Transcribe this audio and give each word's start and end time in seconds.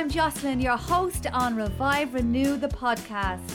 I'm 0.00 0.08
Jocelyn, 0.08 0.60
your 0.62 0.78
host 0.78 1.26
on 1.30 1.54
Revive 1.54 2.14
Renew 2.14 2.56
the 2.56 2.68
podcast. 2.68 3.52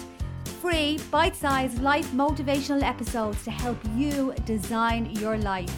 Free, 0.62 1.00
bite 1.10 1.36
sized 1.36 1.82
life 1.82 2.12
motivational 2.12 2.84
episodes 2.84 3.44
to 3.45 3.50
help 3.50 3.80
you 3.95 4.32
design 4.45 5.08
your 5.16 5.39
life. 5.39 5.76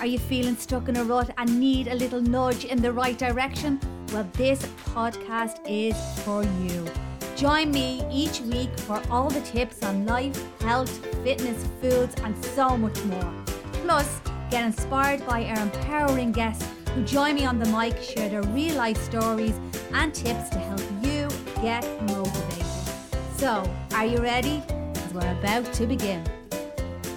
Are 0.00 0.06
you 0.06 0.18
feeling 0.18 0.56
stuck 0.56 0.88
in 0.88 0.96
a 0.96 1.04
rut 1.04 1.28
and 1.36 1.60
need 1.60 1.88
a 1.88 1.94
little 1.94 2.22
nudge 2.22 2.64
in 2.64 2.80
the 2.80 2.90
right 2.90 3.18
direction? 3.18 3.78
Well, 4.10 4.26
this 4.32 4.64
podcast 4.86 5.60
is 5.68 5.94
for 6.24 6.42
you. 6.62 6.86
Join 7.36 7.70
me 7.70 8.02
each 8.10 8.40
week 8.40 8.70
for 8.80 9.02
all 9.10 9.28
the 9.28 9.42
tips 9.42 9.82
on 9.82 10.06
life, 10.06 10.42
health, 10.60 10.96
fitness, 11.24 11.66
foods, 11.82 12.14
and 12.22 12.42
so 12.42 12.74
much 12.78 13.04
more. 13.04 13.34
Plus, 13.84 14.22
get 14.50 14.64
inspired 14.64 15.26
by 15.26 15.44
our 15.44 15.60
empowering 15.60 16.32
guests 16.32 16.66
who 16.94 17.04
join 17.04 17.34
me 17.34 17.44
on 17.44 17.58
the 17.58 17.66
mic, 17.66 18.00
share 18.00 18.30
their 18.30 18.42
real 18.44 18.76
life 18.76 18.96
stories 18.96 19.60
and 19.92 20.14
tips 20.14 20.48
to 20.50 20.58
help 20.58 20.82
you 21.02 21.28
get 21.62 21.82
motivated. 22.02 22.66
So, 23.36 23.68
are 23.92 24.06
you 24.06 24.18
ready? 24.18 24.62
We're 25.12 25.38
about 25.38 25.72
to 25.74 25.86
begin. 25.86 26.24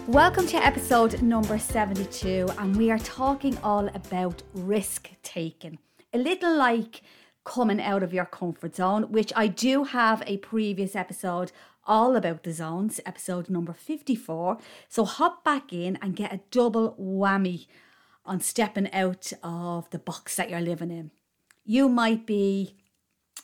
Welcome 0.08 0.48
to 0.48 0.58
episode 0.58 1.22
number 1.22 1.58
72, 1.60 2.48
and 2.58 2.76
we 2.76 2.92
are 2.92 3.00
talking 3.00 3.58
all 3.60 3.88
about 3.90 4.44
risk 4.54 5.10
taking. 5.24 5.80
A 6.14 6.18
little 6.18 6.56
like 6.56 7.02
coming 7.44 7.82
out 7.82 8.04
of 8.04 8.14
your 8.14 8.26
comfort 8.26 8.76
zone, 8.76 9.12
which 9.12 9.32
I 9.36 9.48
do 9.48 9.84
have 9.86 10.24
a 10.26 10.38
previous 10.38 10.96
episode 10.96 11.52
all 11.86 12.16
about 12.16 12.44
the 12.44 12.54
zones, 12.54 13.00
episode 13.06 13.50
number 13.50 13.74
54. 13.74 14.58
So 14.88 15.06
hop 15.06 15.44
back 15.44 15.74
in 15.74 15.98
and 16.02 16.16
get 16.16 16.34
a 16.34 16.42
double 16.52 16.96
whammy 17.00 17.68
on 18.26 18.40
stepping 18.40 18.92
out 18.94 19.34
of 19.42 19.90
the 19.90 20.00
box 20.00 20.36
that 20.36 20.50
you're 20.50 20.62
living 20.62 20.92
in. 20.92 21.12
You 21.70 21.88
might 21.88 22.26
be 22.26 22.74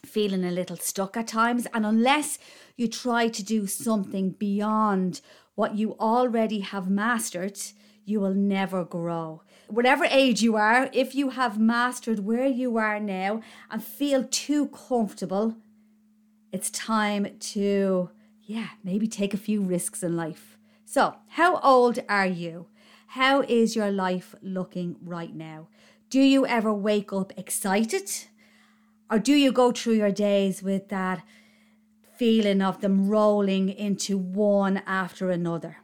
feeling 0.03 0.43
a 0.43 0.49
little 0.49 0.77
stuck 0.77 1.15
at 1.15 1.27
times, 1.27 1.67
and 1.75 1.85
unless 1.85 2.39
you 2.75 2.87
try 2.87 3.27
to 3.27 3.43
do 3.43 3.67
something 3.67 4.31
beyond 4.31 5.21
what 5.53 5.75
you 5.75 5.95
already 5.99 6.61
have 6.61 6.89
mastered, 6.89 7.59
you 8.03 8.19
will 8.19 8.33
never 8.33 8.83
grow. 8.83 9.43
Whatever 9.67 10.05
age 10.05 10.41
you 10.41 10.55
are, 10.55 10.89
if 10.91 11.13
you 11.13 11.29
have 11.29 11.59
mastered 11.59 12.25
where 12.25 12.47
you 12.47 12.77
are 12.77 12.99
now 12.99 13.43
and 13.69 13.83
feel 13.83 14.23
too 14.23 14.69
comfortable, 14.69 15.57
it's 16.51 16.71
time 16.71 17.27
to, 17.51 18.09
yeah, 18.41 18.69
maybe 18.83 19.07
take 19.07 19.35
a 19.35 19.45
few 19.45 19.61
risks 19.61 20.01
in 20.01 20.17
life. 20.17 20.57
So, 20.83 21.13
how 21.27 21.59
old 21.59 21.99
are 22.09 22.25
you? 22.25 22.69
How 23.09 23.41
is 23.43 23.75
your 23.75 23.91
life 23.91 24.33
looking 24.41 24.95
right 25.03 25.35
now? 25.35 25.67
Do 26.15 26.21
you 26.21 26.47
ever 26.47 26.73
wake 26.73 27.11
up 27.11 27.33
excited? 27.35 28.09
Or 29.11 29.19
do 29.19 29.33
you 29.33 29.51
go 29.51 29.73
through 29.73 29.95
your 29.95 30.13
days 30.13 30.63
with 30.63 30.87
that 30.87 31.21
feeling 32.17 32.61
of 32.61 32.79
them 32.79 33.09
rolling 33.09 33.67
into 33.67 34.17
one 34.17 34.81
after 34.87 35.29
another? 35.29 35.79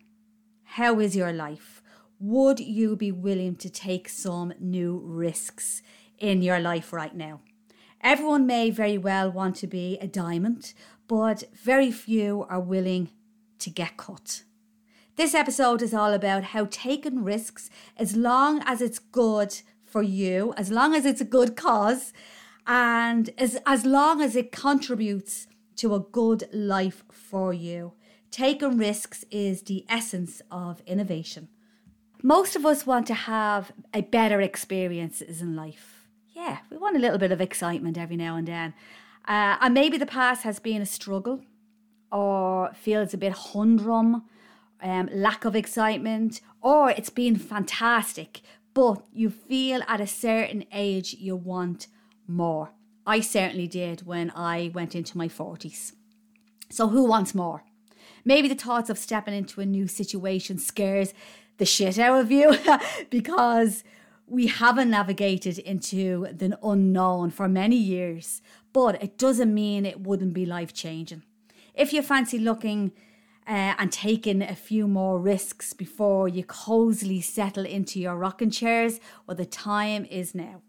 How 0.64 1.02
is 1.02 1.18
your 1.18 1.34
life? 1.34 1.84
Would 2.18 2.62
you 2.62 2.96
be 2.96 3.12
willing 3.12 3.58
to 3.58 3.70
take 3.70 4.08
some 4.08 4.54
new 4.58 5.02
risks 5.04 5.82
in 6.18 6.42
your 6.42 6.62
life 6.62 6.94
right 6.94 7.14
now? 7.14 7.42
Everyone 8.00 8.48
may 8.48 8.70
very 8.70 8.98
well 8.98 9.30
want 9.30 9.58
to 9.58 9.68
be 9.68 9.98
a 10.00 10.08
diamond, 10.08 10.74
but 11.10 11.44
very 11.54 11.92
few 11.92 12.46
are 12.50 12.62
willing 12.62 13.10
to 13.60 13.70
get 13.70 13.98
cut. 13.98 14.44
This 15.18 15.36
episode 15.36 15.82
is 15.82 15.94
all 15.94 16.14
about 16.14 16.46
how 16.46 16.70
taking 16.72 17.22
risks, 17.22 17.70
as 17.98 18.16
long 18.16 18.62
as 18.66 18.82
it's 18.82 18.98
good 18.98 19.62
for 19.92 20.02
you, 20.02 20.54
as 20.58 20.72
long 20.72 20.96
as 20.96 21.06
it's 21.06 21.22
a 21.22 21.26
good 21.26 21.56
cause, 21.56 22.14
and 22.66 23.30
as, 23.38 23.58
as 23.66 23.86
long 23.86 24.22
as 24.22 24.36
it 24.36 24.52
contributes 24.52 25.48
to 25.76 25.94
a 25.94 26.00
good 26.00 26.48
life 26.54 27.04
for 27.12 27.54
you. 27.54 27.94
Taking 28.30 28.78
risks 28.78 29.26
is 29.30 29.64
the 29.64 29.86
essence 29.90 30.42
of 30.50 30.82
innovation. 30.86 31.50
Most 32.24 32.56
of 32.56 32.66
us 32.66 32.86
want 32.86 33.08
to 33.08 33.14
have 33.14 33.72
a 33.94 34.02
better 34.02 34.40
experiences 34.40 35.42
in 35.42 35.56
life. 35.56 36.08
Yeah, 36.34 36.60
we 36.70 36.78
want 36.78 36.96
a 36.96 37.00
little 37.00 37.18
bit 37.18 37.32
of 37.32 37.42
excitement 37.42 37.98
every 37.98 38.16
now 38.16 38.38
and 38.38 38.48
then. 38.48 38.74
Uh, 39.28 39.58
and 39.60 39.74
maybe 39.74 39.98
the 39.98 40.06
past 40.06 40.44
has 40.44 40.60
been 40.60 40.82
a 40.82 40.86
struggle 40.86 41.42
or 42.12 42.72
feels 42.74 43.14
a 43.14 43.18
bit 43.18 43.34
humdrum 43.34 44.24
um, 44.82 45.10
lack 45.14 45.46
of 45.46 45.56
excitement, 45.56 46.42
or 46.62 46.90
it's 46.90 47.10
been 47.10 47.36
fantastic, 47.36 48.42
but 48.74 49.06
you 49.14 49.30
feel 49.30 49.82
at 49.88 50.02
a 50.02 50.08
certain 50.08 50.66
age 50.72 51.14
you 51.14 51.36
want 51.36 51.88
more. 52.28 52.72
I 53.06 53.20
certainly 53.20 53.68
did 53.68 54.06
when 54.06 54.32
I 54.36 54.72
went 54.74 54.96
into 54.96 55.18
my 55.18 55.28
40s. 55.28 55.94
So, 56.70 56.88
who 56.88 57.04
wants 57.04 57.36
more? 57.36 57.64
Maybe 58.24 58.48
the 58.48 58.56
thoughts 58.56 58.90
of 58.90 58.98
stepping 58.98 59.34
into 59.34 59.62
a 59.62 59.66
new 59.66 59.88
situation 59.88 60.58
scares 60.60 61.14
the 61.58 61.66
shit 61.66 62.00
out 62.00 62.20
of 62.20 62.32
you 62.32 62.56
because 63.10 63.84
we 64.28 64.48
haven't 64.48 64.90
navigated 64.90 65.58
into 65.60 66.28
the 66.32 66.58
unknown 66.64 67.32
for 67.32 67.50
many 67.50 67.76
years, 67.76 68.42
but 68.72 69.02
it 69.04 69.18
doesn't 69.18 69.54
mean 69.54 69.86
it 69.86 70.02
wouldn't 70.02 70.34
be 70.34 70.46
life 70.46 70.74
changing. 70.74 71.24
If 71.74 71.92
you 71.92 72.02
fancy 72.02 72.40
looking 72.40 72.92
uh, 73.48 73.76
and 73.78 73.92
taking 73.92 74.42
a 74.42 74.56
few 74.56 74.88
more 74.88 75.20
risks 75.20 75.74
before 75.74 76.28
you 76.28 76.44
cozily 76.44 77.22
settle 77.22 77.66
into 77.66 78.00
your 78.00 78.16
rocking 78.16 78.52
chairs, 78.52 79.00
well, 79.26 79.36
the 79.36 79.46
time 79.46 80.06
is 80.06 80.36
now. 80.36 80.62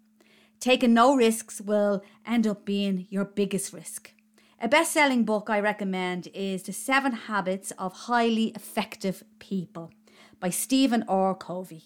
Taking 0.60 0.94
no 0.94 1.14
risks 1.14 1.60
will 1.60 2.02
end 2.24 2.46
up 2.46 2.64
being 2.64 3.06
your 3.10 3.24
biggest 3.24 3.72
risk. 3.72 4.12
A 4.60 4.68
best 4.68 4.92
selling 4.92 5.24
book 5.24 5.50
I 5.50 5.58
recommend 5.58 6.28
is 6.32 6.62
The 6.62 6.72
Seven 6.72 7.12
Habits 7.12 7.72
of 7.72 7.92
Highly 7.92 8.52
Effective 8.54 9.24
People 9.40 9.90
by 10.38 10.50
Stephen 10.50 11.04
R. 11.08 11.34
Covey. 11.34 11.84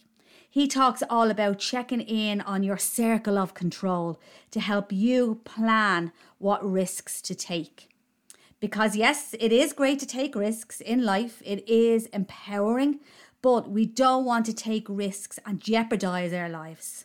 He 0.48 0.68
talks 0.68 1.02
all 1.08 1.30
about 1.30 1.58
checking 1.58 2.00
in 2.00 2.40
on 2.42 2.62
your 2.62 2.76
circle 2.76 3.38
of 3.38 3.54
control 3.54 4.20
to 4.50 4.60
help 4.60 4.92
you 4.92 5.40
plan 5.44 6.12
what 6.38 6.62
risks 6.62 7.20
to 7.22 7.34
take. 7.34 7.88
Because, 8.60 8.96
yes, 8.96 9.34
it 9.38 9.52
is 9.52 9.72
great 9.72 9.98
to 9.98 10.06
take 10.06 10.34
risks 10.34 10.80
in 10.80 11.04
life, 11.04 11.42
it 11.44 11.68
is 11.68 12.06
empowering, 12.06 13.00
but 13.42 13.70
we 13.70 13.84
don't 13.84 14.24
want 14.24 14.46
to 14.46 14.54
take 14.54 14.86
risks 14.88 15.38
and 15.44 15.60
jeopardize 15.60 16.32
our 16.32 16.48
lives. 16.48 17.04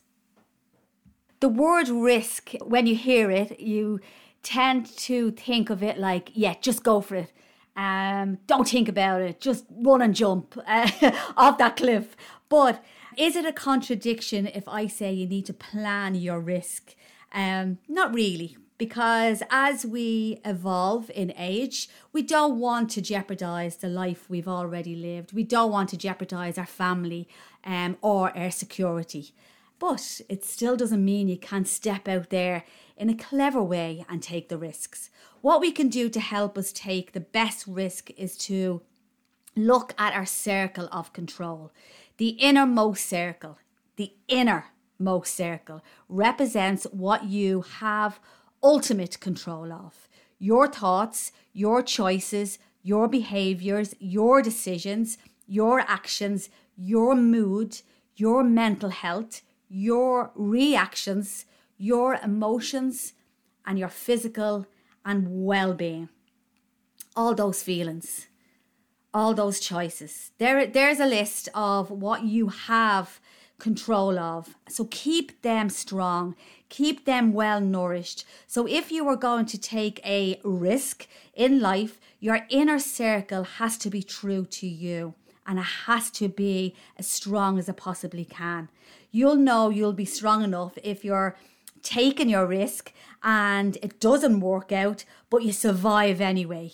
The 1.41 1.50
word 1.50 1.90
risk, 1.90 2.51
when 2.63 2.88
you 2.88 2.95
hear 2.95 3.29
it, 3.29 3.59
you 3.59 4.00
tend 4.44 4.85
to 4.97 5.31
think 5.31 5.69
of 5.69 5.84
it 5.84 5.97
like, 5.97 6.31
yeah, 6.34 6.56
just 6.61 6.84
go 6.84 7.01
for 7.01 7.16
it. 7.16 7.31
Um, 7.75 8.38
don't 8.47 8.67
think 8.67 8.88
about 8.88 9.22
it. 9.22 9.40
Just 9.40 9.66
run 9.69 10.01
and 10.01 10.16
jump 10.16 10.57
uh, 10.67 10.90
off 11.38 11.57
that 11.57 11.78
cliff. 11.78 12.16
But 12.50 12.84
is 13.17 13.35
it 13.35 13.45
a 13.45 13.53
contradiction 13.53 14.47
if 14.47 14.67
I 14.67 14.88
say 14.88 15.13
you 15.13 15.28
need 15.28 15.45
to 15.47 15.53
plan 15.53 16.16
your 16.16 16.40
risk? 16.40 16.95
Um, 17.34 17.79
not 17.88 18.13
really 18.13 18.57
because 18.81 19.43
as 19.51 19.85
we 19.85 20.41
evolve 20.43 21.11
in 21.11 21.31
age, 21.37 21.87
we 22.13 22.23
don't 22.23 22.57
want 22.57 22.89
to 22.89 22.99
jeopardize 22.99 23.75
the 23.75 23.87
life 23.87 24.27
we've 24.27 24.47
already 24.47 24.95
lived. 24.95 25.33
We 25.33 25.43
don't 25.43 25.71
want 25.71 25.89
to 25.89 25.97
jeopardize 25.97 26.57
our 26.57 26.65
family 26.65 27.27
um, 27.63 27.95
or 28.01 28.35
our 28.35 28.49
security. 28.49 29.35
But 29.77 30.21
it 30.27 30.43
still 30.43 30.75
doesn't 30.75 31.05
mean 31.05 31.27
you 31.27 31.37
can't 31.37 31.67
step 31.67 32.07
out 32.07 32.31
there 32.31 32.63
in 32.97 33.07
a 33.07 33.13
clever 33.13 33.61
way 33.61 34.03
and 34.09 34.23
take 34.23 34.49
the 34.49 34.57
risks. 34.57 35.11
What 35.41 35.61
we 35.61 35.71
can 35.71 35.87
do 35.87 36.09
to 36.09 36.19
help 36.19 36.57
us 36.57 36.71
take 36.71 37.11
the 37.11 37.19
best 37.19 37.67
risk 37.67 38.09
is 38.17 38.35
to 38.49 38.81
look 39.55 39.93
at 39.99 40.15
our 40.15 40.25
circle 40.25 40.89
of 40.91 41.13
control. 41.13 41.72
The 42.17 42.29
innermost 42.29 43.05
circle, 43.05 43.59
the 43.97 44.16
innermost 44.27 45.35
circle 45.35 45.84
represents 46.09 46.85
what 46.85 47.25
you 47.25 47.61
have 47.61 48.19
ultimate 48.63 49.19
control 49.19 49.72
of. 49.72 50.08
Your 50.40 50.67
thoughts, 50.67 51.31
your 51.53 51.81
choices, 51.81 52.59
your 52.84 53.08
behaviors, 53.08 53.96
your 53.99 54.41
decisions, 54.41 55.17
your 55.47 55.81
actions, 55.81 56.49
your 56.75 57.16
mood, 57.16 57.81
your 58.16 58.43
mental 58.43 58.90
health, 58.90 59.41
your 59.69 60.31
reactions, 60.35 61.46
your 61.78 62.16
emotions, 62.16 63.13
and 63.66 63.78
your 63.78 63.90
physical 63.90 64.66
and 65.05 65.46
well 65.46 65.73
being. 65.73 66.09
All 67.16 67.35
those 67.35 67.61
feelings, 67.61 68.28
all 69.13 69.34
those 69.34 69.59
choices. 69.59 70.31
There, 70.37 70.66
there's 70.66 70.99
a 70.99 71.05
list 71.05 71.49
of 71.53 71.91
what 71.91 72.23
you 72.23 72.47
have 72.47 73.19
control 73.59 74.17
of. 74.17 74.55
So 74.67 74.87
keep 74.90 75.41
them 75.41 75.69
strong, 75.69 76.35
keep 76.72 77.06
them 77.06 77.34
well 77.34 77.62
nourished. 77.62 78.26
So 78.47 78.66
if 78.66 78.91
you 78.91 79.08
are 79.09 79.18
going 79.18 79.46
to 79.47 79.58
take 79.59 80.00
a 80.03 80.40
risk 80.44 81.08
in 81.35 81.59
life, 81.59 82.00
your 82.20 82.47
inner 82.50 82.79
circle 82.79 83.44
has 83.44 83.78
to 83.79 83.90
be 83.90 84.02
true 84.02 84.46
to 84.46 84.68
you 84.68 85.14
and 85.46 85.59
it 85.59 85.72
has 85.85 86.09
to 86.12 86.29
be 86.29 86.73
as 86.97 87.08
strong 87.08 87.59
as 87.59 87.68
it 87.68 87.76
possibly 87.76 88.23
can. 88.26 88.70
You'll 89.12 89.35
know 89.35 89.70
you'll 89.70 89.94
be 89.94 90.06
strong 90.06 90.44
enough 90.44 90.78
if 90.82 91.03
you're 91.03 91.35
taking 91.84 92.29
your 92.29 92.46
risk 92.46 92.94
and 93.22 93.78
it 93.84 94.00
doesn't 94.00 94.40
work 94.40 94.72
out, 94.72 95.03
but 95.29 95.44
you 95.44 95.52
survive 95.52 96.22
anyway. 96.22 96.72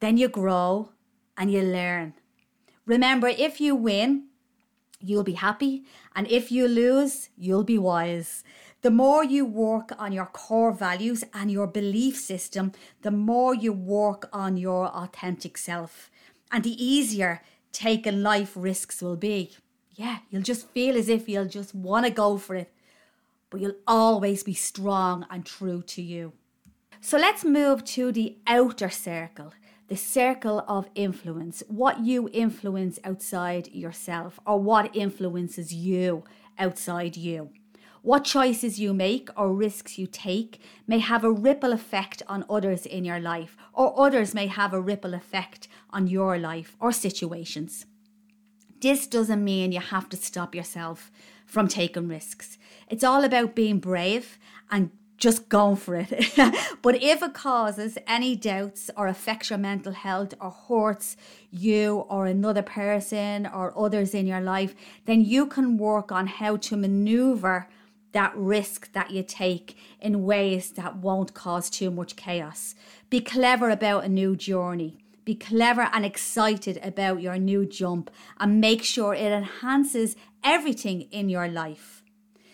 Then 0.00 0.16
you 0.16 0.28
grow 0.28 0.90
and 1.36 1.52
you 1.52 1.62
learn. 1.62 2.14
Remember, 2.86 3.28
if 3.28 3.60
you 3.60 3.76
win, 3.76 4.24
you'll 5.00 5.24
be 5.24 5.34
happy, 5.34 5.84
and 6.14 6.26
if 6.28 6.50
you 6.50 6.66
lose, 6.68 7.28
you'll 7.36 7.64
be 7.64 7.78
wise. 7.78 8.42
The 8.82 8.90
more 8.90 9.22
you 9.22 9.44
work 9.44 9.92
on 9.98 10.12
your 10.12 10.26
core 10.26 10.72
values 10.72 11.22
and 11.34 11.50
your 11.50 11.66
belief 11.66 12.16
system, 12.16 12.72
the 13.02 13.10
more 13.10 13.54
you 13.54 13.72
work 13.72 14.28
on 14.32 14.56
your 14.56 14.86
authentic 14.86 15.58
self, 15.58 16.10
and 16.50 16.64
the 16.64 16.82
easier 16.82 17.42
taking 17.72 18.22
life 18.22 18.52
risks 18.56 19.02
will 19.02 19.16
be. 19.16 19.52
Yeah, 19.92 20.18
you'll 20.30 20.42
just 20.42 20.68
feel 20.70 20.96
as 20.96 21.08
if 21.10 21.28
you'll 21.28 21.44
just 21.44 21.74
want 21.74 22.06
to 22.06 22.12
go 22.12 22.38
for 22.38 22.54
it, 22.54 22.72
but 23.50 23.60
you'll 23.60 23.82
always 23.86 24.42
be 24.42 24.54
strong 24.54 25.26
and 25.30 25.44
true 25.44 25.82
to 25.82 26.00
you. 26.00 26.32
So 27.02 27.18
let's 27.18 27.44
move 27.44 27.84
to 27.84 28.12
the 28.12 28.38
outer 28.46 28.88
circle 28.90 29.52
the 29.90 29.96
circle 29.96 30.64
of 30.68 30.88
influence, 30.94 31.64
what 31.66 31.98
you 31.98 32.30
influence 32.32 33.00
outside 33.02 33.66
yourself, 33.72 34.38
or 34.46 34.56
what 34.60 34.94
influences 34.94 35.74
you 35.74 36.22
outside 36.60 37.16
you. 37.16 37.50
What 38.02 38.24
choices 38.24 38.80
you 38.80 38.94
make 38.94 39.28
or 39.36 39.52
risks 39.52 39.98
you 39.98 40.06
take 40.06 40.60
may 40.86 41.00
have 41.00 41.22
a 41.22 41.30
ripple 41.30 41.72
effect 41.72 42.22
on 42.26 42.46
others 42.48 42.86
in 42.86 43.04
your 43.04 43.20
life, 43.20 43.58
or 43.74 43.98
others 44.00 44.34
may 44.34 44.46
have 44.46 44.72
a 44.72 44.80
ripple 44.80 45.12
effect 45.12 45.68
on 45.90 46.06
your 46.06 46.38
life 46.38 46.76
or 46.80 46.92
situations. 46.92 47.84
This 48.80 49.06
doesn't 49.06 49.44
mean 49.44 49.72
you 49.72 49.80
have 49.80 50.08
to 50.08 50.16
stop 50.16 50.54
yourself 50.54 51.10
from 51.44 51.68
taking 51.68 52.08
risks. 52.08 52.56
It's 52.88 53.04
all 53.04 53.22
about 53.22 53.54
being 53.54 53.78
brave 53.78 54.38
and 54.70 54.90
just 55.18 55.50
going 55.50 55.76
for 55.76 55.96
it. 55.96 56.10
but 56.82 57.02
if 57.02 57.22
it 57.22 57.34
causes 57.34 57.98
any 58.06 58.34
doubts 58.34 58.90
or 58.96 59.06
affects 59.06 59.50
your 59.50 59.58
mental 59.58 59.92
health 59.92 60.32
or 60.40 60.50
hurts 60.50 61.18
you 61.50 62.06
or 62.08 62.24
another 62.24 62.62
person 62.62 63.46
or 63.46 63.78
others 63.78 64.14
in 64.14 64.26
your 64.26 64.40
life, 64.40 64.74
then 65.04 65.22
you 65.22 65.44
can 65.44 65.76
work 65.76 66.10
on 66.10 66.26
how 66.26 66.56
to 66.56 66.76
maneuver 66.78 67.68
that 68.12 68.36
risk 68.36 68.92
that 68.92 69.10
you 69.10 69.22
take 69.22 69.76
in 70.00 70.24
ways 70.24 70.72
that 70.72 70.96
won't 70.96 71.34
cause 71.34 71.70
too 71.70 71.90
much 71.90 72.16
chaos. 72.16 72.74
Be 73.08 73.20
clever 73.20 73.70
about 73.70 74.04
a 74.04 74.08
new 74.08 74.36
journey. 74.36 74.98
Be 75.24 75.34
clever 75.34 75.88
and 75.92 76.04
excited 76.04 76.80
about 76.82 77.20
your 77.20 77.38
new 77.38 77.66
jump 77.66 78.10
and 78.38 78.60
make 78.60 78.82
sure 78.82 79.14
it 79.14 79.32
enhances 79.32 80.16
everything 80.42 81.02
in 81.12 81.28
your 81.28 81.46
life. 81.46 82.02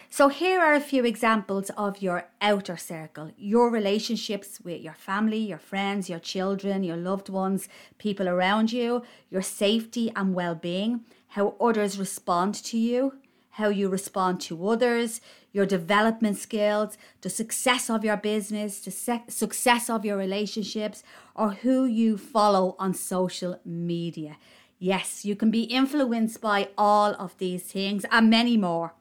So, 0.08 0.28
here 0.28 0.60
are 0.60 0.72
a 0.72 0.80
few 0.80 1.04
examples 1.04 1.70
of 1.76 2.00
your 2.00 2.28
outer 2.40 2.76
circle 2.76 3.32
your 3.36 3.70
relationships 3.70 4.60
with 4.64 4.80
your 4.80 4.94
family, 4.94 5.38
your 5.38 5.58
friends, 5.58 6.08
your 6.08 6.18
children, 6.18 6.82
your 6.84 6.96
loved 6.96 7.28
ones, 7.28 7.68
people 7.98 8.28
around 8.28 8.72
you, 8.72 9.02
your 9.30 9.42
safety 9.42 10.10
and 10.16 10.34
well 10.34 10.54
being, 10.54 11.04
how 11.28 11.54
others 11.60 11.98
respond 11.98 12.54
to 12.54 12.78
you, 12.78 13.12
how 13.56 13.68
you 13.70 13.88
respond 13.88 14.38
to 14.38 14.68
others, 14.68 15.22
your 15.50 15.64
development 15.64 16.36
skills, 16.36 16.98
the 17.22 17.30
success 17.30 17.88
of 17.88 18.04
your 18.04 18.18
business, 18.18 18.80
the 18.80 19.22
success 19.28 19.88
of 19.88 20.04
your 20.04 20.18
relationships, 20.18 21.02
or 21.34 21.52
who 21.52 21.86
you 21.86 22.18
follow 22.18 22.76
on 22.78 22.92
social 22.92 23.58
media. 23.64 24.36
Yes, 24.78 25.24
you 25.24 25.34
can 25.34 25.50
be 25.50 25.62
influenced 25.62 26.42
by 26.42 26.68
all 26.76 27.14
of 27.14 27.38
these 27.38 27.62
things 27.62 28.04
and 28.10 28.28
many 28.28 28.58
more. 28.58 28.92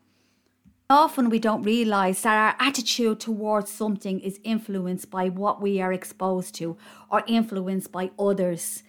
Often 0.90 1.32
we 1.32 1.40
don't 1.40 1.64
realize 1.64 2.22
that 2.22 2.38
our 2.38 2.66
attitude 2.66 3.20
towards 3.20 3.70
something 3.70 4.22
is 4.22 4.40
influenced 4.46 5.12
by 5.12 5.28
what 5.28 5.62
we 5.62 5.82
are 5.82 5.92
exposed 5.92 6.56
to 6.56 6.78
or 7.12 7.24
influenced 7.28 7.92
by 7.92 8.12
others 8.18 8.84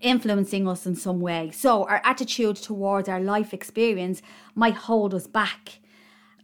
influencing 0.00 0.68
us 0.68 0.86
in 0.86 0.94
some 0.94 1.20
way. 1.20 1.50
So, 1.50 1.84
our 1.84 2.00
attitude 2.04 2.56
towards 2.56 3.08
our 3.08 3.20
life 3.20 3.52
experience 3.52 4.22
might 4.54 4.74
hold 4.74 5.14
us 5.14 5.26
back. 5.26 5.80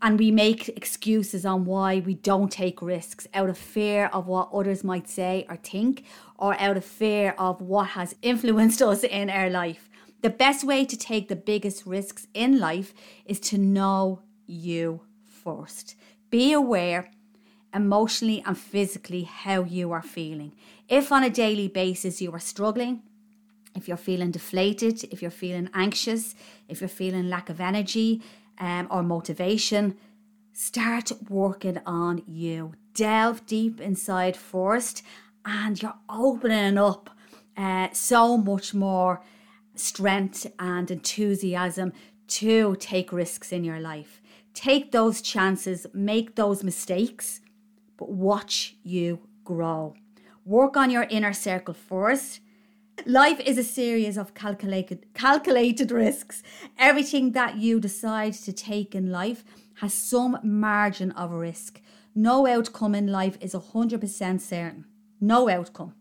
And 0.03 0.19
we 0.19 0.31
make 0.31 0.69
excuses 0.69 1.47
on 1.47 1.65
why 1.65 2.01
we 2.01 2.15
don't 2.15 2.53
take 2.53 2.83
risks 2.83 3.27
out 3.33 3.49
of 3.49 3.57
fear 3.57 4.11
of 4.13 4.27
what 4.27 4.51
others 4.53 4.85
might 4.85 5.09
say 5.09 5.47
or 5.49 5.57
think, 5.57 6.05
or 6.39 6.55
out 6.61 6.77
of 6.77 6.85
fear 6.85 7.35
of 7.39 7.63
what 7.63 7.89
has 7.89 8.15
influenced 8.23 8.83
us 8.83 9.05
in 9.05 9.31
our 9.31 9.49
life. 9.49 9.89
The 10.23 10.31
best 10.31 10.65
way 10.65 10.85
to 10.85 10.97
take 10.97 11.29
the 11.29 11.37
biggest 11.37 11.87
risks 11.87 12.27
in 12.35 12.59
life 12.59 12.93
is 13.25 13.41
to 13.41 13.59
know 13.59 14.23
you 14.47 15.03
first. 15.25 15.95
Be 16.31 16.53
aware 16.53 17.11
emotionally 17.73 18.43
and 18.47 18.59
physically 18.59 19.23
how 19.23 19.63
you 19.63 19.93
are 19.93 20.03
feeling. 20.03 20.53
If 20.89 21.13
on 21.13 21.23
a 21.23 21.31
daily 21.31 21.69
basis 21.69 22.21
you 22.23 22.33
are 22.33 22.41
struggling, 22.41 23.03
if 23.77 23.87
you're 23.87 23.97
feeling 23.97 24.31
deflated, 24.31 25.05
if 25.13 25.23
you're 25.23 25.31
feeling 25.31 25.69
anxious, 25.75 26.35
if 26.69 26.81
you're 26.81 26.89
feeling 26.89 27.29
lack 27.29 27.49
of 27.51 27.61
energy 27.61 28.23
um, 28.59 28.89
or 28.91 29.03
motivation, 29.03 29.97
start 30.53 31.13
working 31.29 31.81
on 31.87 32.23
you. 32.27 32.73
Delve 32.95 33.45
deep 33.47 33.81
inside 33.81 34.37
first, 34.37 35.03
and 35.45 35.81
you're 35.81 35.95
opening 36.09 36.79
up 36.79 37.11
uh, 37.57 37.89
so 37.93 38.37
much 38.37 38.75
more 38.75 39.21
strength 39.75 40.47
and 40.59 40.91
enthusiasm 40.91 41.93
to 42.29 42.77
take 42.81 43.13
risks 43.13 43.53
in 43.53 43.63
your 43.63 43.79
life. 43.79 44.21
Take 44.55 44.91
those 44.91 45.21
chances, 45.21 45.87
make 45.93 46.35
those 46.35 46.65
mistakes, 46.65 47.41
but 47.99 48.11
watch 48.11 48.77
you 48.83 49.21
grow. 49.45 49.95
Work 50.45 50.77
on 50.77 50.91
your 50.91 51.07
inner 51.11 51.35
circle 51.35 51.75
first. 51.75 52.41
Life 53.05 53.41
is 53.41 53.59
a 53.59 53.63
series 53.63 54.17
of 54.17 54.35
calculated 54.35 55.07
calculated 55.15 55.91
risks. 55.91 56.43
Everything 56.79 57.33
that 57.33 57.57
you 57.57 57.79
decide 57.79 58.33
to 58.33 58.53
take 58.53 58.95
in 58.95 59.13
life 59.13 59.45
has 59.81 59.93
some 59.93 60.39
margin 60.43 61.13
of 61.13 61.31
risk. 61.31 61.81
No 62.15 62.47
outcome 62.47 62.95
in 62.95 63.07
life 63.09 63.37
is 63.41 63.53
100% 63.53 64.41
certain. 64.41 64.87
No 65.21 65.49
outcome. 65.49 65.95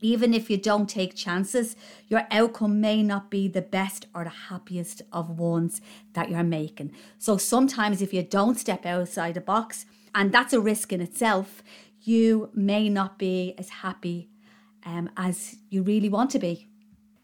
Even 0.00 0.32
if 0.32 0.48
you 0.48 0.58
don't 0.58 0.88
take 0.88 1.16
chances, 1.16 1.74
your 2.06 2.26
outcome 2.30 2.80
may 2.80 3.02
not 3.02 3.30
be 3.30 3.48
the 3.48 3.62
best 3.62 4.06
or 4.14 4.22
the 4.22 4.30
happiest 4.30 5.02
of 5.12 5.38
ones 5.38 5.80
that 6.12 6.30
you're 6.30 6.44
making. 6.44 6.92
So 7.18 7.36
sometimes, 7.36 8.00
if 8.00 8.12
you 8.12 8.22
don't 8.22 8.58
step 8.58 8.86
outside 8.86 9.34
the 9.34 9.40
box, 9.40 9.86
and 10.14 10.30
that's 10.30 10.52
a 10.52 10.60
risk 10.60 10.92
in 10.92 11.00
itself, 11.00 11.62
you 12.02 12.50
may 12.54 12.88
not 12.88 13.18
be 13.18 13.54
as 13.58 13.70
happy 13.70 14.28
um, 14.84 15.10
as 15.16 15.56
you 15.70 15.82
really 15.82 16.08
want 16.08 16.30
to 16.30 16.38
be. 16.38 16.68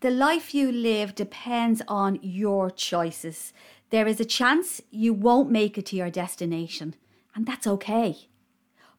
The 0.00 0.10
life 0.10 0.54
you 0.54 0.70
live 0.70 1.14
depends 1.14 1.82
on 1.88 2.18
your 2.22 2.70
choices. 2.70 3.52
There 3.90 4.06
is 4.06 4.20
a 4.20 4.24
chance 4.24 4.80
you 4.90 5.14
won't 5.14 5.50
make 5.50 5.78
it 5.78 5.86
to 5.86 5.96
your 5.96 6.10
destination, 6.10 6.94
and 7.34 7.46
that's 7.46 7.66
okay 7.66 8.28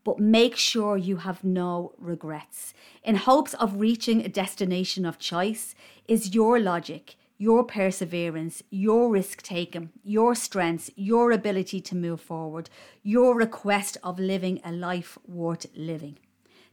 but 0.05 0.19
make 0.19 0.55
sure 0.55 0.95
you 0.95 1.17
have 1.17 1.43
no 1.43 1.91
regrets. 1.97 2.73
In 3.03 3.15
hopes 3.15 3.55
of 3.55 3.81
reaching 3.81 4.23
a 4.23 4.29
destination 4.29 5.03
of 5.03 5.19
choice 5.19 5.75
is 6.07 6.35
your 6.35 6.59
logic, 6.59 7.15
your 7.37 7.63
perseverance, 7.63 8.61
your 8.69 9.09
risk 9.09 9.41
taking, 9.41 9.89
your 10.03 10.35
strengths, 10.35 10.91
your 10.95 11.31
ability 11.31 11.81
to 11.81 11.95
move 11.95 12.21
forward, 12.21 12.69
your 13.01 13.35
request 13.35 13.97
of 14.03 14.19
living 14.19 14.61
a 14.63 14.71
life 14.71 15.17
worth 15.27 15.65
living. 15.75 16.17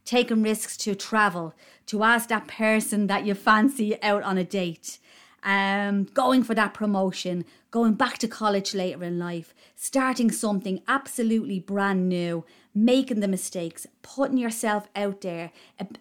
Taking 0.04 0.42
risks 0.42 0.76
to 0.78 0.94
travel, 0.94 1.54
to 1.86 2.02
ask 2.02 2.28
that 2.28 2.48
person 2.48 3.06
that 3.06 3.24
you 3.24 3.34
fancy 3.34 4.00
out 4.02 4.22
on 4.22 4.36
a 4.36 4.44
date, 4.44 4.98
um, 5.42 6.04
going 6.04 6.42
for 6.42 6.54
that 6.54 6.74
promotion, 6.74 7.44
going 7.70 7.94
back 7.94 8.18
to 8.18 8.28
college 8.28 8.74
later 8.74 9.04
in 9.04 9.18
life, 9.18 9.54
starting 9.76 10.30
something 10.30 10.82
absolutely 10.88 11.60
brand 11.60 12.08
new, 12.08 12.44
making 12.74 13.20
the 13.20 13.28
mistakes, 13.28 13.86
putting 14.02 14.38
yourself 14.38 14.88
out 14.94 15.20
there, 15.20 15.50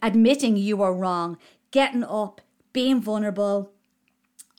admitting 0.02 0.58
you 0.58 0.82
are 0.82 0.94
wrong, 0.94 1.38
getting 1.72 2.04
up, 2.04 2.42
being 2.74 3.02
vulnerable, 3.02 3.72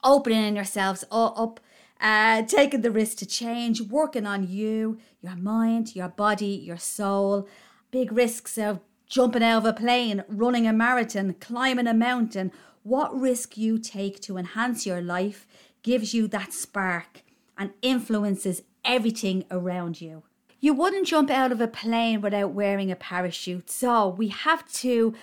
opening 0.05 0.57
yourselves 0.57 1.05
up, 1.11 1.61
uh, 2.01 2.43
taking 2.43 2.81
the 2.81 2.91
risk 2.91 3.19
to 3.19 3.27
change, 3.27 3.81
working 3.81 4.27
on 4.27 4.49
you, 4.49 4.99
your 5.23 5.37
mind, 5.37 5.95
your 5.95 6.09
body, 6.09 6.47
your 6.47 6.77
soul. 6.77 7.49
Big 7.93 8.11
risks 8.11 8.59
of 8.59 8.81
jumping 9.13 9.43
out 9.43 9.59
of 9.59 9.67
a 9.67 9.75
plane, 9.75 10.25
running 10.27 10.67
a 10.67 10.73
marathon, 10.73 11.35
climbing 11.35 11.87
a 11.87 11.93
mountain, 11.93 12.51
what 12.83 13.15
risk 13.15 13.59
you 13.59 13.77
take 13.79 14.19
to 14.19 14.39
enhance 14.39 14.87
your 14.87 15.03
life 15.03 15.47
gives 15.83 16.15
you 16.15 16.27
that 16.27 16.51
spark 16.51 17.23
and 17.59 17.75
influences 17.83 18.63
everything 18.87 19.45
around 19.51 20.01
you. 20.01 20.23
You 20.61 20.73
wouldn't 20.73 21.07
jump 21.07 21.29
out 21.29 21.53
of 21.53 21.61
a 21.61 21.69
plane 21.69 22.23
without 22.23 22.55
wearing 22.55 22.91
a 22.91 22.97
parachute, 22.97 23.69
so 23.69 24.09
we 24.09 24.29
have 24.29 24.67
to 24.81 25.15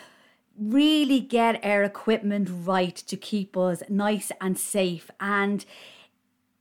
really 0.56 1.20
get 1.20 1.66
our 1.66 1.84
equipment 1.84 2.48
right 2.52 2.96
to 2.96 3.18
keep 3.18 3.58
us 3.58 3.82
nice 3.90 4.32
and 4.40 4.56
safe. 4.56 5.10
And 5.20 5.66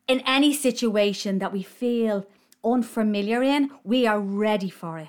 in 0.06 0.20
any 0.20 0.54
situation 0.54 1.40
that 1.40 1.52
we 1.52 1.62
feel 1.62 2.26
unfamiliar 2.64 3.42
in, 3.42 3.70
we 3.85 4.06
are 4.06 4.18
ready 4.18 4.70
for 4.70 4.97
it. 4.99 5.08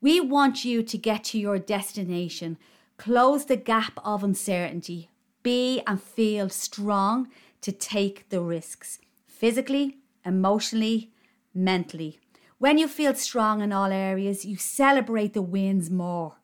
We 0.00 0.20
want 0.20 0.64
you 0.64 0.82
to 0.82 0.98
get 0.98 1.24
to 1.24 1.38
your 1.38 1.58
destination, 1.58 2.56
close 2.96 3.44
the 3.44 3.56
gap 3.56 3.98
of 4.02 4.24
uncertainty, 4.24 5.10
be 5.42 5.82
and 5.86 6.02
feel 6.02 6.48
strong 6.48 7.28
to 7.60 7.72
take 7.72 8.28
the 8.30 8.40
risks 8.40 8.98
physically, 9.26 9.98
emotionally, 10.24 11.10
mentally. 11.54 12.18
When 12.58 12.78
you 12.78 12.88
feel 12.88 13.14
strong 13.14 13.60
in 13.60 13.72
all 13.72 13.90
areas, 13.90 14.44
you 14.44 14.56
celebrate 14.56 15.34
the 15.34 15.42
wins 15.42 15.90
more. 15.90 16.36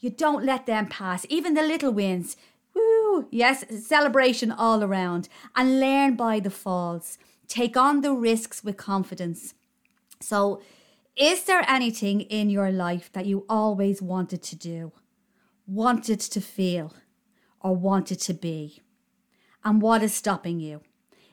You 0.00 0.10
don't 0.10 0.44
let 0.44 0.66
them 0.66 0.86
pass, 0.86 1.24
even 1.28 1.54
the 1.54 1.62
little 1.62 1.92
wins. 1.92 2.36
Woo! 2.74 3.28
Yes, 3.30 3.64
celebration 3.86 4.50
all 4.50 4.82
around. 4.82 5.28
And 5.54 5.78
learn 5.78 6.16
by 6.16 6.40
the 6.40 6.50
falls. 6.50 7.18
Take 7.48 7.76
on 7.76 8.00
the 8.00 8.12
risks 8.12 8.64
with 8.64 8.76
confidence. 8.76 9.54
So, 10.20 10.62
is 11.16 11.44
there 11.44 11.64
anything 11.68 12.22
in 12.22 12.48
your 12.48 12.70
life 12.70 13.10
that 13.12 13.26
you 13.26 13.44
always 13.48 14.00
wanted 14.00 14.42
to 14.44 14.56
do, 14.56 14.92
wanted 15.66 16.20
to 16.20 16.40
feel, 16.40 16.94
or 17.60 17.76
wanted 17.76 18.18
to 18.20 18.32
be? 18.32 18.80
And 19.62 19.82
what 19.82 20.02
is 20.02 20.14
stopping 20.14 20.58
you? 20.58 20.80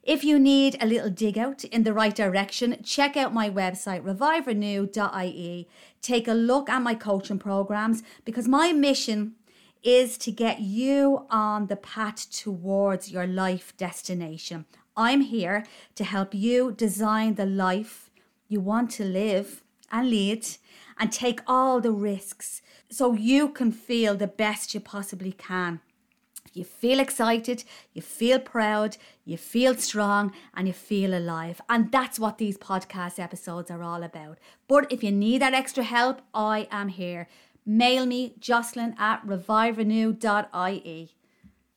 If 0.04 0.24
you 0.24 0.38
need 0.38 0.78
a 0.82 0.86
little 0.86 1.10
dig 1.10 1.38
out 1.38 1.64
in 1.64 1.84
the 1.84 1.94
right 1.94 2.14
direction, 2.14 2.82
check 2.84 3.16
out 3.16 3.34
my 3.34 3.50
website, 3.50 4.04
reviverenew.ie. 4.04 5.68
Take 6.02 6.28
a 6.28 6.34
look 6.34 6.70
at 6.70 6.82
my 6.82 6.96
coaching 6.96 7.40
programs 7.40 8.04
because 8.26 8.48
my 8.48 8.74
mission 8.74 9.36
is 9.82 10.18
to 10.18 10.32
get 10.32 10.60
you 10.60 11.26
on 11.30 11.68
the 11.68 11.76
path 11.78 12.30
towards 12.32 13.12
your 13.12 13.28
life 13.28 13.76
destination. 13.78 14.66
I'm 14.98 15.22
here 15.22 15.66
to 15.96 16.04
help 16.04 16.34
you 16.34 16.74
design 16.74 17.36
the 17.36 17.46
life 17.46 18.10
you 18.50 18.60
want 18.60 18.92
to 18.92 19.06
live 19.06 19.64
and 19.92 20.10
lead 20.10 20.48
and 20.98 21.12
take 21.12 21.42
all 21.48 21.80
the 21.82 21.92
risks 21.92 22.62
so 22.90 23.14
you 23.14 23.50
can 23.50 23.72
feel 23.72 24.16
the 24.16 24.28
best 24.28 24.74
you 24.74 24.80
possibly 24.80 25.32
can. 25.32 25.80
You 26.54 26.64
feel 26.64 27.00
excited, 27.00 27.64
you 27.94 28.02
feel 28.02 28.40
proud, 28.40 28.98
you 29.24 29.38
feel 29.38 29.76
strong, 29.76 30.34
and 30.56 30.68
you 30.68 30.74
feel 30.74 31.14
alive. 31.14 31.62
And 31.70 31.92
that's 31.92 32.20
what 32.20 32.38
these 32.38 32.58
podcast 32.58 33.20
episodes 33.20 33.70
are 33.70 33.84
all 33.84 34.04
about. 34.04 34.40
But 34.68 34.92
if 34.92 35.04
you 35.04 35.12
need 35.12 35.42
that 35.42 35.54
extra 35.54 35.84
help, 35.84 36.22
I 36.34 36.68
am 36.72 36.88
here. 36.90 37.28
Mail 37.66 38.06
me, 38.06 38.34
Jocelyn 38.40 38.96
at 38.98 39.26
reviverenew.ie. 39.28 41.12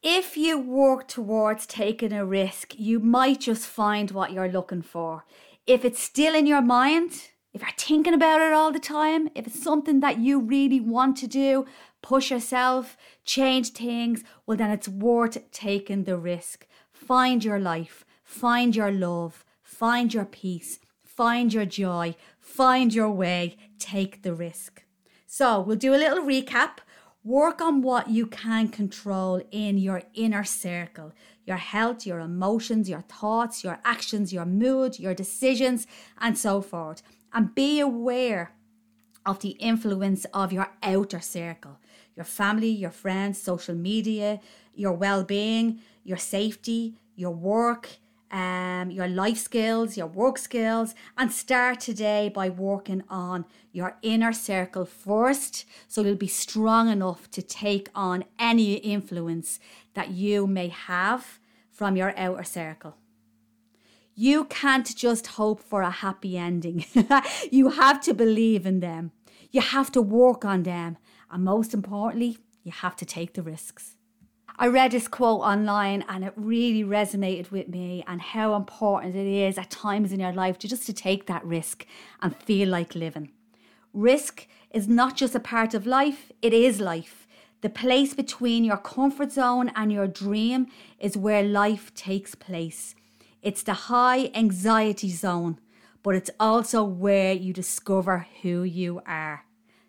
If 0.02 0.36
you 0.36 0.58
work 0.58 1.06
towards 1.06 1.66
taking 1.66 2.12
a 2.12 2.24
risk, 2.24 2.74
you 2.76 2.98
might 2.98 3.40
just 3.40 3.66
find 3.66 4.10
what 4.10 4.32
you're 4.32 4.50
looking 4.50 4.82
for. 4.82 5.24
If 5.66 5.84
it's 5.84 6.00
still 6.00 6.34
in 6.34 6.46
your 6.46 6.62
mind, 6.62 7.28
if 7.52 7.60
you're 7.60 7.70
thinking 7.76 8.14
about 8.14 8.40
it 8.40 8.52
all 8.52 8.72
the 8.72 8.78
time, 8.78 9.28
if 9.34 9.46
it's 9.46 9.62
something 9.62 10.00
that 10.00 10.18
you 10.18 10.40
really 10.40 10.80
want 10.80 11.18
to 11.18 11.26
do, 11.26 11.66
push 12.00 12.30
yourself, 12.30 12.96
change 13.24 13.70
things, 13.70 14.24
well, 14.46 14.56
then 14.56 14.70
it's 14.70 14.88
worth 14.88 15.50
taking 15.50 16.04
the 16.04 16.16
risk. 16.16 16.66
Find 16.92 17.44
your 17.44 17.58
life, 17.58 18.06
find 18.24 18.74
your 18.74 18.90
love, 18.90 19.44
find 19.62 20.14
your 20.14 20.24
peace, 20.24 20.78
find 21.04 21.52
your 21.52 21.66
joy, 21.66 22.16
find 22.40 22.94
your 22.94 23.10
way, 23.10 23.56
take 23.78 24.22
the 24.22 24.32
risk. 24.32 24.84
So, 25.26 25.60
we'll 25.60 25.76
do 25.76 25.94
a 25.94 25.96
little 25.96 26.24
recap. 26.24 26.78
Work 27.24 27.60
on 27.60 27.82
what 27.82 28.08
you 28.08 28.26
can 28.26 28.68
control 28.68 29.42
in 29.50 29.78
your 29.78 30.02
inner 30.14 30.44
circle 30.44 31.12
your 31.44 31.56
health, 31.56 32.06
your 32.06 32.20
emotions, 32.20 32.88
your 32.88 33.00
thoughts, 33.02 33.64
your 33.64 33.80
actions, 33.84 34.32
your 34.32 34.46
mood, 34.46 35.00
your 35.00 35.12
decisions, 35.12 35.88
and 36.20 36.38
so 36.38 36.62
forth 36.62 37.02
and 37.32 37.54
be 37.54 37.80
aware 37.80 38.52
of 39.24 39.40
the 39.40 39.50
influence 39.50 40.24
of 40.32 40.52
your 40.52 40.72
outer 40.82 41.20
circle 41.20 41.78
your 42.14 42.24
family, 42.24 42.68
your 42.68 42.90
friends, 42.90 43.40
social 43.40 43.74
media, 43.74 44.40
your 44.74 44.92
well 44.92 45.24
being, 45.24 45.80
your 46.04 46.18
safety, 46.18 46.94
your 47.16 47.30
work, 47.30 47.88
um, 48.30 48.90
your 48.90 49.08
life 49.08 49.38
skills, 49.38 49.96
your 49.96 50.06
work 50.06 50.38
skills, 50.38 50.94
and 51.18 51.30
start 51.30 51.80
today 51.80 52.30
by 52.34 52.48
working 52.48 53.02
on 53.08 53.44
your 53.72 53.96
inner 54.02 54.32
circle 54.32 54.86
first 54.86 55.66
so 55.86 56.02
you'll 56.02 56.16
be 56.16 56.26
strong 56.26 56.88
enough 56.88 57.30
to 57.30 57.42
take 57.42 57.88
on 57.94 58.24
any 58.38 58.74
influence 58.74 59.60
that 59.94 60.10
you 60.10 60.46
may 60.46 60.68
have 60.68 61.38
from 61.70 61.96
your 61.96 62.14
outer 62.16 62.44
circle. 62.44 62.96
You 64.14 64.44
can't 64.44 64.94
just 64.94 65.26
hope 65.26 65.62
for 65.62 65.82
a 65.82 65.90
happy 65.90 66.36
ending. 66.36 66.84
you 67.50 67.70
have 67.70 68.00
to 68.02 68.12
believe 68.12 68.66
in 68.66 68.80
them. 68.80 69.12
You 69.50 69.62
have 69.62 69.90
to 69.92 70.02
work 70.02 70.44
on 70.44 70.64
them. 70.64 70.98
And 71.30 71.44
most 71.44 71.72
importantly, 71.72 72.38
you 72.62 72.72
have 72.72 72.94
to 72.96 73.06
take 73.06 73.34
the 73.34 73.42
risks. 73.42 73.96
I 74.58 74.66
read 74.66 74.92
this 74.92 75.08
quote 75.08 75.40
online 75.40 76.04
and 76.08 76.24
it 76.24 76.34
really 76.36 76.84
resonated 76.84 77.50
with 77.50 77.68
me 77.68 78.04
and 78.06 78.20
how 78.20 78.54
important 78.54 79.16
it 79.16 79.26
is 79.26 79.56
at 79.56 79.70
times 79.70 80.12
in 80.12 80.20
your 80.20 80.32
life 80.32 80.58
to 80.58 80.68
just 80.68 80.84
to 80.86 80.92
take 80.92 81.26
that 81.26 81.44
risk 81.44 81.86
and 82.20 82.36
feel 82.36 82.68
like 82.68 82.94
living. 82.94 83.32
Risk 83.94 84.46
is 84.70 84.88
not 84.88 85.16
just 85.16 85.34
a 85.34 85.40
part 85.40 85.72
of 85.72 85.86
life, 85.86 86.30
it 86.42 86.52
is 86.52 86.80
life. 86.80 87.26
The 87.62 87.70
place 87.70 88.12
between 88.12 88.64
your 88.64 88.76
comfort 88.76 89.32
zone 89.32 89.70
and 89.74 89.90
your 89.90 90.06
dream 90.06 90.66
is 90.98 91.16
where 91.16 91.42
life 91.42 91.94
takes 91.94 92.34
place. 92.34 92.94
It's 93.42 93.64
the 93.64 93.74
high 93.74 94.30
anxiety 94.36 95.10
zone, 95.10 95.58
but 96.04 96.14
it's 96.14 96.30
also 96.38 96.84
where 96.84 97.32
you 97.32 97.52
discover 97.52 98.28
who 98.42 98.62
you 98.62 99.02
are. 99.04 99.46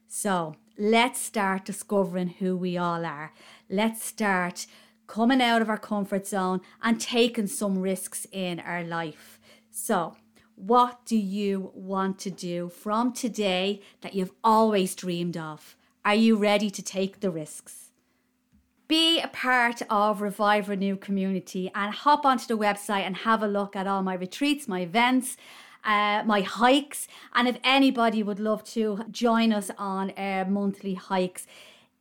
So 0.07 0.55
let's 0.75 1.19
start 1.19 1.63
discovering 1.63 2.29
who 2.39 2.57
we 2.57 2.77
all 2.77 3.05
are. 3.05 3.31
Let's 3.69 4.03
start 4.03 4.65
coming 5.05 5.39
out 5.39 5.61
of 5.61 5.69
our 5.69 5.77
comfort 5.77 6.25
zone 6.25 6.61
and 6.81 6.99
taking 6.99 7.45
some 7.45 7.77
risks 7.77 8.25
in 8.31 8.59
our 8.59 8.83
life. 8.83 9.39
So, 9.69 10.17
what 10.55 11.05
do 11.05 11.15
you 11.15 11.71
want 11.75 12.17
to 12.19 12.31
do 12.31 12.69
from 12.69 13.13
today 13.13 13.81
that 14.01 14.15
you've 14.15 14.33
always 14.43 14.95
dreamed 14.95 15.37
of? 15.37 15.75
Are 16.03 16.15
you 16.15 16.37
ready 16.37 16.71
to 16.71 16.81
take 16.81 17.19
the 17.19 17.29
risks? 17.29 17.82
Be 18.87 19.19
a 19.21 19.27
part 19.27 19.81
of 19.89 20.21
Revive 20.21 20.69
Renew 20.69 20.95
community 20.95 21.71
and 21.73 21.93
hop 21.93 22.25
onto 22.25 22.45
the 22.47 22.57
website 22.57 23.01
and 23.01 23.17
have 23.17 23.41
a 23.41 23.47
look 23.47 23.75
at 23.75 23.87
all 23.87 24.03
my 24.03 24.13
retreats, 24.13 24.67
my 24.67 24.81
events, 24.81 25.37
uh, 25.83 26.23
my 26.25 26.41
hikes. 26.41 27.07
And 27.33 27.47
if 27.47 27.57
anybody 27.63 28.23
would 28.23 28.39
love 28.39 28.63
to 28.65 29.05
join 29.11 29.53
us 29.53 29.71
on 29.77 30.11
our 30.11 30.45
monthly 30.45 30.95
hikes, 30.95 31.47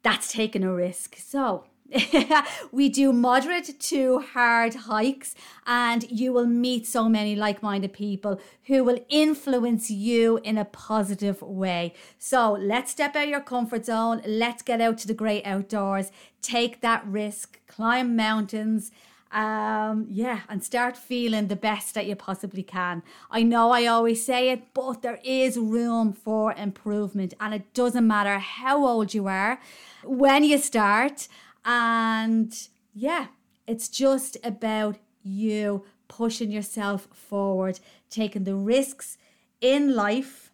that's 0.02 0.32
taking 0.32 0.64
a 0.64 0.72
risk. 0.72 1.16
So 1.16 1.64
we 2.72 2.88
do 2.88 3.12
moderate 3.12 3.78
to 3.78 4.20
hard 4.20 4.74
hikes, 4.74 5.34
and 5.66 6.10
you 6.10 6.32
will 6.32 6.46
meet 6.46 6.86
so 6.86 7.08
many 7.08 7.36
like 7.36 7.62
minded 7.62 7.92
people 7.92 8.40
who 8.64 8.84
will 8.84 8.98
influence 9.08 9.90
you 9.90 10.38
in 10.42 10.56
a 10.56 10.64
positive 10.64 11.42
way. 11.42 11.94
So 12.18 12.52
let's 12.52 12.92
step 12.92 13.16
out 13.16 13.24
of 13.24 13.30
your 13.30 13.40
comfort 13.40 13.86
zone. 13.86 14.22
Let's 14.26 14.62
get 14.62 14.80
out 14.80 14.98
to 14.98 15.06
the 15.06 15.14
great 15.14 15.44
outdoors, 15.44 16.10
take 16.40 16.80
that 16.80 17.06
risk, 17.06 17.58
climb 17.66 18.16
mountains. 18.16 18.90
Um, 19.30 20.08
yeah, 20.10 20.40
and 20.50 20.62
start 20.62 20.94
feeling 20.94 21.46
the 21.48 21.56
best 21.56 21.94
that 21.94 22.04
you 22.04 22.14
possibly 22.14 22.62
can. 22.62 23.02
I 23.30 23.42
know 23.42 23.70
I 23.70 23.86
always 23.86 24.26
say 24.26 24.50
it, 24.50 24.74
but 24.74 25.00
there 25.00 25.20
is 25.24 25.56
room 25.56 26.12
for 26.12 26.52
improvement, 26.52 27.32
and 27.40 27.54
it 27.54 27.72
doesn't 27.72 28.06
matter 28.06 28.38
how 28.38 28.86
old 28.86 29.14
you 29.14 29.28
are 29.28 29.58
when 30.04 30.44
you 30.44 30.58
start. 30.58 31.28
And 31.64 32.56
yeah, 32.94 33.26
it's 33.66 33.88
just 33.88 34.36
about 34.44 34.98
you 35.22 35.84
pushing 36.08 36.50
yourself 36.50 37.08
forward, 37.12 37.80
taking 38.10 38.44
the 38.44 38.54
risks 38.54 39.16
in 39.60 39.94
life, 39.94 40.50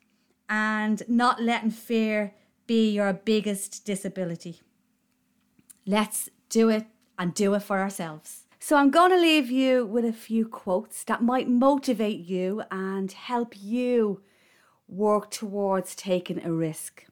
and 0.48 1.02
not 1.08 1.42
letting 1.42 1.70
fear 1.70 2.34
be 2.66 2.90
your 2.90 3.12
biggest 3.12 3.84
disability. 3.84 4.60
Let's 5.86 6.30
do 6.48 6.68
it 6.68 6.86
and 7.18 7.34
do 7.34 7.54
it 7.54 7.62
for 7.62 7.80
ourselves. 7.80 8.44
So, 8.60 8.76
I'm 8.76 8.90
going 8.90 9.10
to 9.10 9.20
leave 9.20 9.50
you 9.50 9.86
with 9.86 10.04
a 10.04 10.12
few 10.12 10.46
quotes 10.46 11.04
that 11.04 11.22
might 11.22 11.48
motivate 11.48 12.20
you 12.20 12.62
and 12.70 13.10
help 13.10 13.54
you 13.56 14.22
work 14.88 15.30
towards 15.30 15.94
taking 15.94 16.44
a 16.44 16.52
risk. 16.52 17.07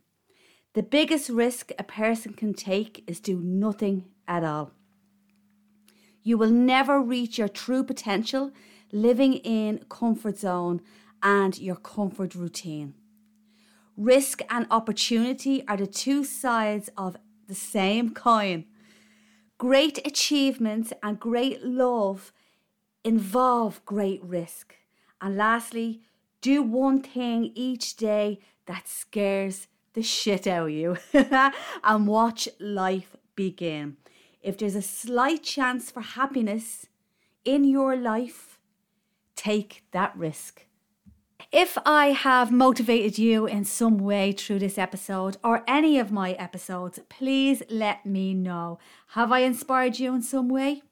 The 0.77 0.83
biggest 0.83 1.31
risk 1.31 1.73
a 1.79 1.83
person 1.83 2.35
can 2.35 2.53
take 2.53 3.03
is 3.07 3.19
do 3.19 3.41
nothing 3.41 4.05
at 4.29 4.45
all. 4.45 4.73
You 6.23 6.37
will 6.37 6.51
never 6.51 7.01
reach 7.01 7.39
your 7.39 7.49
true 7.49 7.83
potential 7.83 8.51
living 8.93 9.37
in 9.37 9.87
comfort 9.89 10.37
zone 10.37 10.83
and 11.23 11.59
your 11.59 11.77
comfort 11.77 12.35
routine. 12.35 12.93
Risk 13.97 14.43
and 14.51 14.67
opportunity 14.71 15.67
are 15.67 15.79
the 15.79 15.87
two 15.87 16.25
sides 16.25 16.91
of 16.95 17.17
the 17.49 17.55
same 17.55 18.13
coin. 18.13 18.67
Great 19.57 20.07
achievements 20.07 20.93
and 21.03 21.19
great 21.19 21.65
love 21.65 22.35
involve 23.03 23.83
great 23.87 24.23
risk. 24.23 24.75
And 25.23 25.39
lastly, 25.39 26.03
Do 26.43 26.63
one 26.63 27.01
thing 27.01 27.51
each 27.55 27.97
day 27.97 28.41
that 28.67 28.87
scares 28.87 29.69
the 29.97 30.03
shit 30.03 30.47
out 30.47 30.69
of 30.69 30.71
you 30.71 30.97
and 31.83 32.07
watch 32.07 32.49
life 32.61 33.17
begin. 33.35 33.97
If 34.43 34.59
there's 34.59 34.77
a 34.77 34.83
slight 34.83 35.43
chance 35.43 35.91
for 35.91 36.03
happiness 36.03 36.87
in 37.45 37.65
your 37.65 37.97
life, 37.97 38.61
take 39.35 39.85
that 39.93 40.17
risk. 40.17 40.67
If 41.51 41.79
I 41.87 42.09
have 42.09 42.53
motivated 42.53 43.19
you 43.19 43.47
in 43.47 43.65
some 43.65 43.99
way 43.99 44.33
through 44.33 44.59
this 44.59 44.77
episode 44.77 45.39
or 45.43 45.65
any 45.67 45.99
of 45.99 46.13
my 46.13 46.33
episodes, 46.33 47.01
please 47.09 47.63
let 47.71 48.05
me 48.05 48.35
know. 48.35 48.79
Have 49.09 49.33
I 49.33 49.41
inspired 49.41 49.99
you 49.99 50.15
in 50.15 50.23
some 50.23 50.49
way? 50.49 50.83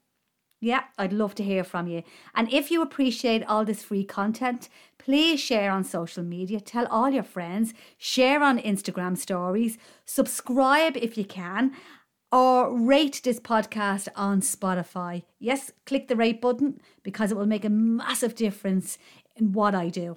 Yeah, 0.64 0.85
I'd 0.97 1.12
love 1.12 1.35
to 1.35 1.44
hear 1.44 1.62
from 1.62 1.88
you. 1.88 2.04
And 2.35 2.50
if 2.50 2.71
you 2.71 2.80
appreciate 2.80 3.44
all 3.44 3.66
this 3.66 3.83
free 3.83 4.02
content, 4.02 4.71
please 4.97 5.38
share 5.38 5.71
on 5.71 5.85
social 5.85 6.23
media, 6.23 6.59
tell 6.59 6.87
all 6.87 7.11
your 7.11 7.23
friends, 7.23 7.75
share 7.99 8.42
on 8.42 8.59
Instagram 8.59 9.18
stories, 9.18 9.76
subscribe 10.06 10.97
if 10.97 11.18
you 11.18 11.25
can, 11.26 11.73
or 12.33 12.75
rate 12.75 13.21
this 13.23 13.38
podcast 13.38 14.09
on 14.16 14.40
Spotify. 14.40 15.25
Yes, 15.38 15.71
click 15.85 16.09
the 16.09 16.16
rate 16.16 16.40
button 16.40 16.80
because 17.02 17.30
it 17.30 17.37
will 17.37 17.44
make 17.44 17.66
a 17.66 17.68
massive 17.68 18.35
difference 18.35 18.97
in 19.37 19.52
what 19.52 19.75
I 19.75 19.90
do. 19.90 20.16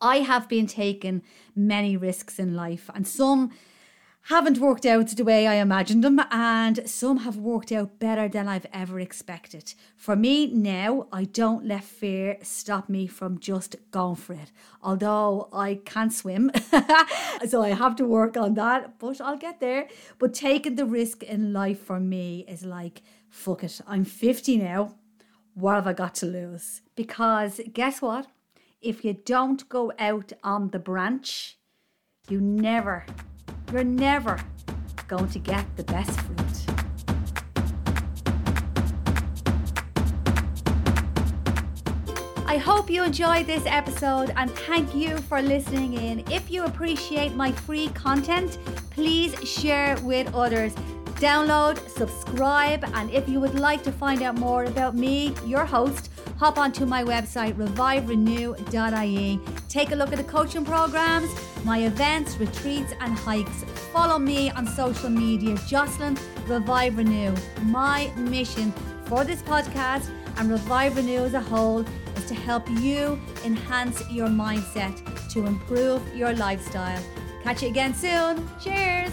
I 0.00 0.16
have 0.16 0.48
been 0.48 0.66
taking 0.66 1.22
many 1.54 1.96
risks 1.96 2.40
in 2.40 2.56
life, 2.56 2.90
and 2.92 3.06
some 3.06 3.52
haven't 4.28 4.58
worked 4.58 4.86
out 4.86 5.08
the 5.08 5.22
way 5.22 5.46
I 5.46 5.56
imagined 5.56 6.02
them, 6.02 6.18
and 6.30 6.88
some 6.88 7.18
have 7.18 7.36
worked 7.36 7.70
out 7.70 7.98
better 7.98 8.26
than 8.26 8.48
I've 8.48 8.66
ever 8.72 8.98
expected. 8.98 9.74
For 9.96 10.16
me 10.16 10.46
now, 10.46 11.08
I 11.12 11.24
don't 11.24 11.66
let 11.66 11.84
fear 11.84 12.38
stop 12.42 12.88
me 12.88 13.06
from 13.06 13.38
just 13.38 13.76
going 13.90 14.16
for 14.16 14.32
it. 14.32 14.50
Although 14.82 15.50
I 15.52 15.80
can't 15.84 16.12
swim, 16.12 16.50
so 17.46 17.62
I 17.62 17.74
have 17.74 17.96
to 17.96 18.06
work 18.06 18.38
on 18.38 18.54
that, 18.54 18.98
but 18.98 19.20
I'll 19.20 19.36
get 19.36 19.60
there. 19.60 19.88
But 20.18 20.32
taking 20.32 20.76
the 20.76 20.86
risk 20.86 21.22
in 21.22 21.52
life 21.52 21.80
for 21.80 22.00
me 22.00 22.46
is 22.48 22.64
like, 22.64 23.02
fuck 23.28 23.62
it, 23.62 23.78
I'm 23.86 24.06
50 24.06 24.56
now. 24.56 24.94
What 25.52 25.74
have 25.74 25.86
I 25.86 25.92
got 25.92 26.14
to 26.16 26.26
lose? 26.26 26.80
Because 26.96 27.60
guess 27.74 28.00
what? 28.00 28.26
If 28.80 29.04
you 29.04 29.12
don't 29.12 29.68
go 29.68 29.92
out 29.98 30.32
on 30.42 30.70
the 30.70 30.78
branch, 30.78 31.58
you 32.30 32.40
never 32.40 33.04
you're 33.72 33.84
never 33.84 34.38
going 35.08 35.28
to 35.28 35.38
get 35.38 35.64
the 35.76 35.84
best 35.84 36.20
fruit. 36.20 36.74
I 42.46 42.58
hope 42.58 42.88
you 42.88 43.02
enjoyed 43.02 43.46
this 43.46 43.64
episode 43.66 44.32
and 44.36 44.48
thank 44.48 44.94
you 44.94 45.18
for 45.18 45.42
listening 45.42 45.94
in. 45.94 46.22
If 46.30 46.52
you 46.52 46.64
appreciate 46.64 47.34
my 47.34 47.50
free 47.50 47.88
content, 47.88 48.58
please 48.90 49.34
share 49.48 49.96
with 50.02 50.32
others. 50.32 50.72
Download, 51.16 51.76
subscribe, 51.88 52.84
and 52.94 53.10
if 53.10 53.28
you 53.28 53.40
would 53.40 53.58
like 53.58 53.82
to 53.82 53.90
find 53.90 54.22
out 54.22 54.36
more 54.36 54.64
about 54.64 54.94
me, 54.94 55.34
your 55.44 55.64
host, 55.64 56.10
hop 56.38 56.58
onto 56.58 56.84
my 56.86 57.02
website 57.04 57.54
reviverenew.ie. 57.54 59.40
Take 59.68 59.92
a 59.92 59.94
look 59.94 60.12
at 60.12 60.18
the 60.18 60.24
coaching 60.24 60.64
programs, 60.64 61.30
my 61.64 61.80
events, 61.84 62.36
retreats, 62.38 62.92
and 63.00 63.16
hikes. 63.16 63.64
Follow 63.92 64.18
me 64.18 64.50
on 64.50 64.66
social 64.66 65.10
media, 65.10 65.56
Jocelyn 65.66 66.18
Revive 66.46 66.98
Renew. 66.98 67.34
My 67.62 68.12
mission 68.16 68.72
for 69.06 69.24
this 69.24 69.42
podcast 69.42 70.10
and 70.36 70.50
Revive 70.50 70.96
Renew 70.96 71.24
as 71.24 71.34
a 71.34 71.40
whole 71.40 71.84
is 72.16 72.24
to 72.26 72.34
help 72.34 72.68
you 72.70 73.20
enhance 73.44 74.02
your 74.10 74.28
mindset 74.28 74.94
to 75.32 75.46
improve 75.46 76.02
your 76.14 76.32
lifestyle. 76.34 77.02
Catch 77.42 77.62
you 77.62 77.68
again 77.68 77.94
soon. 77.94 78.48
Cheers. 78.60 79.12